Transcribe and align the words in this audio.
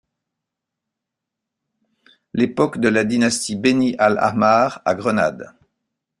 L'époque 2.33 2.79
de 2.79 2.87
la 2.89 3.03
dynastie 3.03 3.55
Beni 3.55 3.95
al 3.99 4.17
Ahmar 4.17 4.81
à 4.83 4.95
Grenade. 4.95 5.53